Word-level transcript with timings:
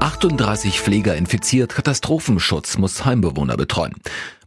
38 0.00 0.80
Pfleger 0.80 1.14
infiziert, 1.14 1.74
Katastrophenschutz 1.74 2.78
muss 2.78 3.04
Heimbewohner 3.04 3.58
betreuen. 3.58 3.92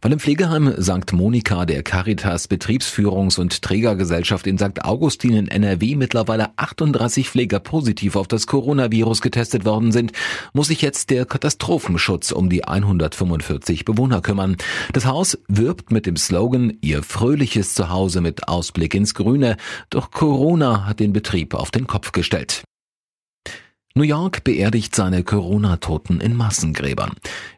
Weil 0.02 0.12
im 0.12 0.18
Pflegeheim 0.18 0.74
St. 0.82 1.12
Monika 1.12 1.64
der 1.64 1.84
Caritas 1.84 2.50
Betriebsführungs- 2.50 3.38
und 3.38 3.62
Trägergesellschaft 3.62 4.48
in 4.48 4.58
St. 4.58 4.84
Augustin 4.84 5.34
in 5.34 5.46
NRW 5.46 5.94
mittlerweile 5.94 6.58
38 6.58 7.30
Pfleger 7.30 7.60
positiv 7.60 8.16
auf 8.16 8.26
das 8.26 8.48
Coronavirus 8.48 9.22
getestet 9.22 9.64
worden 9.64 9.92
sind, 9.92 10.12
muss 10.54 10.66
sich 10.66 10.82
jetzt 10.82 11.10
der 11.10 11.24
Katastrophenschutz 11.24 12.32
um 12.32 12.50
die 12.50 12.64
145 12.64 13.84
Bewohner 13.84 14.22
kümmern. 14.22 14.56
Das 14.92 15.06
Haus 15.06 15.38
wirbt 15.46 15.92
mit 15.92 16.04
dem 16.06 16.16
Slogan 16.16 16.76
Ihr 16.80 17.04
fröhliches 17.04 17.74
Zuhause 17.74 18.20
mit 18.20 18.48
Ausblick 18.48 18.92
ins 18.94 19.14
Grüne, 19.14 19.56
doch 19.88 20.10
Corona 20.10 20.84
hat 20.84 20.98
den 20.98 21.12
Betrieb 21.12 21.54
auf 21.54 21.70
den 21.70 21.86
Kopf 21.86 22.10
gestellt. 22.10 22.64
New 23.96 24.02
York 24.02 24.42
beerdigt 24.42 24.96
seine 24.96 25.22
Corona-Toten 25.22 26.20
in 26.20 26.34
Massengräbern. 26.34 27.12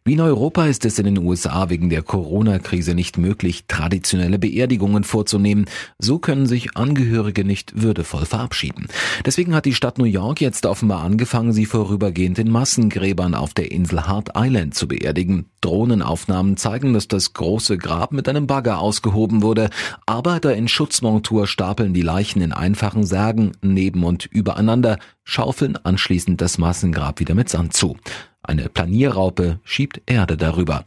Wie 0.07 0.13
in 0.13 0.21
Europa 0.21 0.67
ist 0.67 0.85
es 0.85 1.01
in 1.01 1.07
den 1.07 1.19
USA 1.19 1.69
wegen 1.69 1.91
der 1.91 2.01
Corona-Krise 2.01 2.95
nicht 2.95 3.19
möglich, 3.19 3.65
traditionelle 3.67 4.39
Beerdigungen 4.39 5.03
vorzunehmen. 5.03 5.65
So 5.99 6.21
können 6.21 6.47
sich 6.47 6.77
Angehörige 6.77 7.45
nicht 7.45 7.83
würdevoll 7.83 8.25
verabschieden. 8.25 8.87
Deswegen 9.25 9.53
hat 9.53 9.65
die 9.65 9.75
Stadt 9.75 9.99
New 9.99 10.05
York 10.05 10.41
jetzt 10.41 10.65
offenbar 10.65 11.03
angefangen, 11.03 11.53
sie 11.53 11.67
vorübergehend 11.67 12.39
in 12.39 12.53
Massengräbern 12.53 13.35
auf 13.35 13.53
der 13.53 13.73
Insel 13.73 14.07
Hart 14.07 14.31
Island 14.37 14.77
zu 14.77 14.87
beerdigen. 14.87 15.47
Drohnenaufnahmen 15.61 16.57
zeigen, 16.57 16.93
dass 16.93 17.09
das 17.09 17.33
große 17.33 17.77
Grab 17.77 18.13
mit 18.13 18.29
einem 18.29 18.47
Bagger 18.47 18.79
ausgehoben 18.79 19.43
wurde. 19.43 19.71
Arbeiter 20.07 20.55
in 20.55 20.69
Schutzmontur 20.69 21.49
stapeln 21.49 21.95
die 21.95 22.03
Leichen 22.03 22.43
in 22.43 22.53
einfachen 22.53 23.05
Särgen 23.05 23.57
neben 23.61 24.05
und 24.05 24.27
übereinander 24.27 25.01
schaufeln 25.25 25.77
anschließend 25.77 26.41
das 26.41 26.59
Massengrab 26.59 27.19
wieder 27.19 27.35
mit 27.35 27.49
Sand 27.49 27.73
zu. 27.73 27.97
Eine 28.47 28.69
Planierraupe 28.69 29.59
schiebt 29.65 30.03
Erde 30.07 30.37
darüber. 30.37 30.85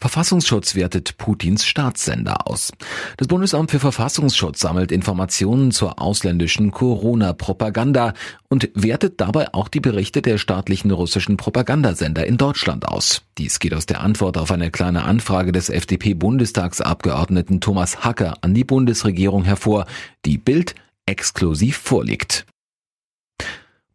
Verfassungsschutz 0.00 0.76
wertet 0.76 1.18
Putins 1.18 1.66
Staatssender 1.66 2.46
aus. 2.46 2.70
Das 3.16 3.26
Bundesamt 3.26 3.72
für 3.72 3.80
Verfassungsschutz 3.80 4.60
sammelt 4.60 4.92
Informationen 4.92 5.72
zur 5.72 6.00
ausländischen 6.00 6.70
Corona-Propaganda 6.70 8.14
und 8.48 8.70
wertet 8.74 9.20
dabei 9.20 9.52
auch 9.52 9.66
die 9.66 9.80
Berichte 9.80 10.22
der 10.22 10.38
staatlichen 10.38 10.92
russischen 10.92 11.36
Propagandasender 11.36 12.24
in 12.24 12.36
Deutschland 12.36 12.86
aus. 12.86 13.22
Dies 13.38 13.58
geht 13.58 13.74
aus 13.74 13.86
der 13.86 14.00
Antwort 14.00 14.38
auf 14.38 14.52
eine 14.52 14.70
kleine 14.70 15.02
Anfrage 15.02 15.50
des 15.50 15.68
FDP-Bundestagsabgeordneten 15.68 17.60
Thomas 17.60 18.04
Hacker 18.04 18.36
an 18.42 18.54
die 18.54 18.64
Bundesregierung 18.64 19.42
hervor, 19.42 19.86
die 20.24 20.38
Bild 20.38 20.76
exklusiv 21.06 21.76
vorliegt. 21.76 22.46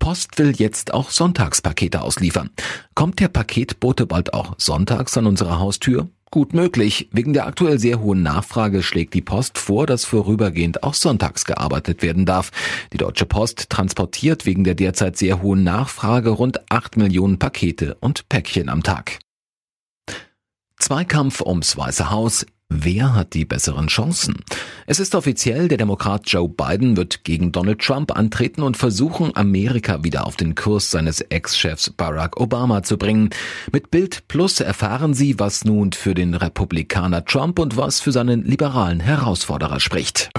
Post 0.04 0.38
will 0.38 0.52
jetzt 0.58 0.94
auch 0.94 1.12
Sonntagspakete 1.12 2.02
ausliefern. 2.02 2.50
Kommt 2.94 3.22
der 3.22 3.30
Paketbote 3.30 4.06
bald 4.06 4.34
auch 4.34 4.54
sonntags 4.58 5.18
an 5.18 5.26
unsere 5.26 5.60
Haustür? 5.60 6.10
Gut 6.30 6.54
möglich. 6.54 7.08
Wegen 7.14 7.32
der 7.32 7.48
aktuell 7.48 7.80
sehr 7.80 8.02
hohen 8.02 8.22
Nachfrage 8.22 8.84
schlägt 8.84 9.14
die 9.14 9.22
Post 9.22 9.58
vor, 9.58 9.88
dass 9.88 10.04
vorübergehend 10.04 10.84
auch 10.84 10.94
sonntags 10.94 11.46
gearbeitet 11.46 12.02
werden 12.02 12.26
darf. 12.26 12.52
Die 12.92 12.98
Deutsche 12.98 13.26
Post 13.26 13.70
transportiert 13.70 14.46
wegen 14.46 14.66
der 14.66 14.76
derzeit 14.76 15.16
sehr 15.16 15.42
hohen 15.42 15.64
Nachfrage 15.64 16.32
rund 16.32 16.70
8 16.70 16.98
Millionen 16.98 17.40
Pakete 17.40 17.96
und 18.02 18.28
Päckchen 18.28 18.68
am 18.68 18.84
Tag. 18.84 19.20
Zweikampf 20.80 21.40
ums 21.40 21.78
Weiße 21.78 22.12
Haus. 22.12 22.46
Wer 22.76 23.14
hat 23.14 23.36
die 23.36 23.46
besseren 23.46 23.86
Chancen? 23.86 24.38
Es 24.88 25.00
ist 25.00 25.14
offiziell, 25.14 25.68
der 25.68 25.78
Demokrat 25.78 26.24
Joe 26.26 26.50
Biden 26.50 26.98
wird 26.98 27.24
gegen 27.24 27.52
Donald 27.52 27.80
Trump 27.80 28.18
antreten 28.18 28.64
und 28.64 28.78
versuchen, 28.78 29.32
Amerika 29.36 30.04
wieder 30.04 30.26
auf 30.26 30.38
den 30.38 30.56
Kurs 30.56 30.90
seines 30.90 31.22
Ex-Chefs 31.22 31.92
Barack 31.92 32.40
Obama 32.42 32.82
zu 32.82 32.98
bringen. 32.98 33.30
Mit 33.72 33.92
Bild 33.92 34.28
Plus 34.28 34.60
erfahren 34.60 35.14
Sie, 35.14 35.40
was 35.40 35.66
nun 35.66 35.94
für 35.94 36.16
den 36.16 36.34
Republikaner 36.34 37.24
Trump 37.26 37.60
und 37.60 37.78
was 37.78 38.00
für 38.00 38.12
seinen 38.12 38.44
liberalen 38.44 39.00
Herausforderer 39.00 39.80
spricht. 39.80 40.32